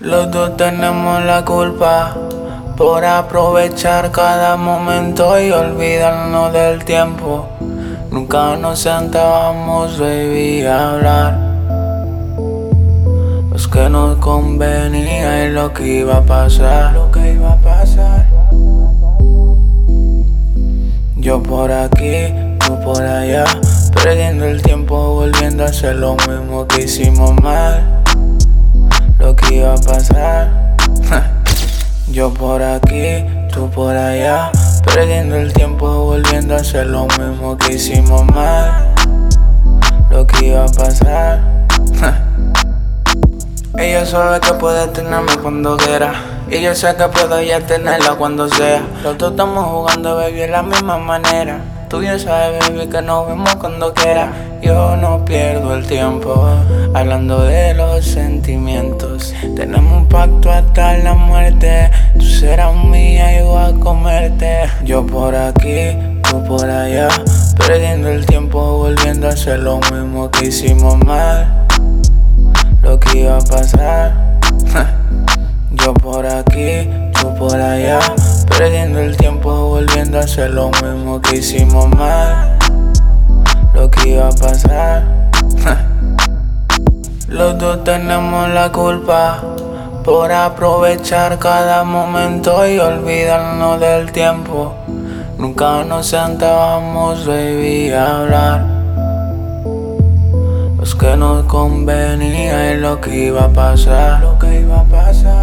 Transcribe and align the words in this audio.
Los 0.00 0.30
dos 0.30 0.58
tenemos 0.58 1.24
la 1.24 1.42
culpa 1.42 2.14
por 2.76 3.02
aprovechar 3.02 4.12
cada 4.12 4.54
momento 4.58 5.40
y 5.40 5.50
olvidarnos 5.50 6.52
del 6.52 6.84
tiempo. 6.84 7.48
Nunca 8.10 8.56
nos 8.56 8.80
sentábamos, 8.80 9.98
baby, 9.98 10.66
a 10.66 10.90
hablar. 10.90 11.38
Los 13.50 13.66
que 13.68 13.88
nos 13.88 14.18
convenía 14.18 15.46
y 15.46 15.52
lo 15.52 15.72
que 15.72 15.86
iba 16.00 16.18
a 16.18 16.22
pasar. 16.22 16.92
Lo 16.92 17.10
que 17.10 17.32
iba 17.32 17.52
a 17.52 17.56
pasar. 17.56 18.26
Yo 21.16 21.42
por 21.42 21.72
aquí, 21.72 22.34
tú 22.66 22.78
por 22.80 23.02
allá. 23.02 23.46
Perdiendo 23.94 24.44
el 24.44 24.60
tiempo, 24.60 25.14
volviendo 25.14 25.64
a 25.64 25.68
hacer 25.68 25.96
lo 25.96 26.16
mismo 26.28 26.68
que 26.68 26.82
hicimos 26.82 27.32
mal. 27.40 27.96
Lo 29.18 29.34
que 29.34 29.56
iba 29.56 29.74
a 29.74 29.76
pasar. 29.76 30.76
Yo 32.08 32.32
por 32.32 32.62
aquí, 32.62 33.24
tú 33.52 33.70
por 33.70 33.94
allá. 33.94 34.50
Perdiendo 34.84 35.36
el 35.36 35.52
tiempo, 35.52 35.86
volviendo 36.04 36.54
a 36.54 36.58
hacer 36.58 36.86
lo 36.86 37.06
mismo 37.18 37.56
que 37.58 37.74
hicimos 37.74 38.24
mal. 38.26 38.94
Lo 40.10 40.26
que 40.26 40.46
iba 40.46 40.64
a 40.64 40.68
pasar. 40.68 41.40
Ella 43.78 44.06
sabe 44.06 44.40
que 44.40 44.52
puede 44.54 44.86
tenerme 44.88 45.36
cuando 45.42 45.76
quiera. 45.76 46.14
Y 46.48 46.62
yo 46.62 46.74
sé 46.74 46.94
que 46.96 47.08
puedo 47.08 47.42
ya 47.42 47.60
tenerla 47.60 48.14
cuando 48.14 48.48
sea. 48.48 48.82
Los 49.02 49.18
dos 49.18 49.32
estamos 49.32 49.64
jugando, 49.66 50.16
baby, 50.16 50.38
de 50.38 50.48
la 50.48 50.62
misma 50.62 50.96
manera. 50.98 51.75
Tú 51.88 52.02
ya 52.02 52.18
sabes, 52.18 52.58
baby, 52.68 52.88
que 52.88 53.00
nos 53.00 53.28
vemos 53.28 53.54
cuando 53.56 53.94
quiera. 53.94 54.32
Yo 54.60 54.96
no 54.96 55.24
pierdo 55.24 55.74
el 55.74 55.86
tiempo 55.86 56.48
hablando 56.92 57.42
de 57.44 57.74
los 57.74 58.04
sentimientos. 58.04 59.32
Tenemos 59.54 59.92
un 60.02 60.08
pacto 60.08 60.50
hasta 60.50 60.98
la 60.98 61.14
muerte. 61.14 61.90
Tú 62.18 62.24
serás 62.24 62.74
mía 62.74 63.38
y 63.38 63.44
voy 63.44 63.62
a 63.62 63.72
comerte. 63.78 64.62
Yo 64.84 65.06
por 65.06 65.36
aquí, 65.36 65.96
tú 66.28 66.42
por 66.44 66.68
allá. 66.68 67.08
Perdiendo 67.56 68.08
el 68.08 68.26
tiempo, 68.26 68.78
volviendo 68.78 69.28
a 69.28 69.30
hacer 69.30 69.60
lo 69.60 69.78
mismo 69.78 70.28
que 70.32 70.46
hicimos 70.46 70.96
mal. 71.04 71.66
Lo 72.82 72.98
que 72.98 73.20
iba 73.20 73.36
a 73.36 73.40
pasar. 73.40 74.40
Yo 75.70 75.94
por 75.94 76.26
aquí, 76.26 76.88
tú 77.20 77.32
por 77.36 77.54
allá. 77.54 78.00
Perdiendo 78.58 78.98
el 79.00 79.16
tiempo, 79.16 79.25
volviendo 79.76 80.16
a 80.16 80.22
hacer 80.22 80.52
lo 80.52 80.70
mismo 80.70 81.20
que 81.20 81.36
hicimos 81.36 81.86
mal. 81.90 82.58
Lo 83.74 83.90
que 83.90 84.08
iba 84.08 84.28
a 84.28 84.32
pasar. 84.32 85.04
Los 87.28 87.58
dos 87.58 87.84
tenemos 87.84 88.48
la 88.48 88.72
culpa 88.72 89.42
por 90.02 90.32
aprovechar 90.32 91.38
cada 91.38 91.84
momento 91.84 92.66
y 92.66 92.78
olvidarnos 92.78 93.78
del 93.78 94.12
tiempo. 94.12 94.72
Nunca 95.36 95.84
nos 95.84 96.06
sentábamos, 96.06 97.26
baby, 97.26 97.92
a 97.92 98.20
hablar. 98.20 98.64
Los 100.78 100.94
que 100.94 101.16
nos 101.18 101.44
convenía 101.44 102.72
y 102.72 102.78
lo 102.78 102.98
que 102.98 103.26
iba 103.26 103.44
a 103.44 103.48
pasar. 103.50 104.22
Lo 104.22 104.38
que 104.38 104.60
iba 104.60 104.80
a 104.80 104.84
pasar. 104.84 105.35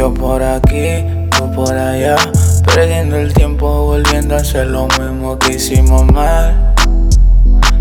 Yo 0.00 0.14
por 0.14 0.42
aquí, 0.42 1.04
tú 1.36 1.52
por 1.52 1.74
allá. 1.74 2.16
Perdiendo 2.74 3.16
el 3.16 3.34
tiempo, 3.34 3.84
volviendo 3.84 4.34
a 4.34 4.38
hacer 4.38 4.68
lo 4.68 4.88
mismo 4.98 5.38
que 5.38 5.56
hicimos 5.56 6.10
mal. 6.10 6.74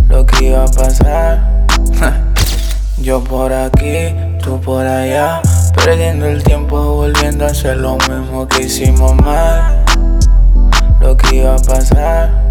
Lo 0.10 0.26
que 0.26 0.48
iba 0.48 0.66
a 0.66 0.68
pasar. 0.68 1.66
Yo 2.98 3.24
por 3.24 3.54
aquí, 3.54 4.14
tú 4.44 4.60
por 4.60 4.86
allá. 4.86 5.42
Perdiendo 5.86 6.26
el 6.26 6.44
tiempo, 6.44 6.96
volviendo 6.96 7.46
a 7.46 7.52
hacer 7.52 7.78
lo 7.78 7.96
mismo 8.10 8.46
que 8.50 8.64
hicimos 8.64 9.16
mal. 9.16 9.86
Lo 11.00 11.16
que 11.16 11.38
iba 11.38 11.56
a 11.56 11.60
pasar. 11.60 12.49